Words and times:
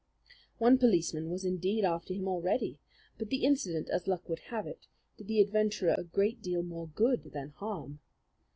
One 0.57 0.79
policeman 0.79 1.29
was 1.29 1.45
indeed 1.45 1.85
after 1.85 2.15
him 2.15 2.27
already; 2.27 2.79
but 3.19 3.29
the 3.29 3.43
incident, 3.45 3.87
as 3.91 4.07
luck 4.07 4.27
would 4.27 4.39
have 4.49 4.65
it, 4.65 4.87
did 5.15 5.27
the 5.27 5.39
adventurer 5.39 5.93
a 5.95 6.03
great 6.03 6.41
deal 6.41 6.63
more 6.63 6.87
good 6.87 7.25
than 7.33 7.49
harm. 7.51 7.99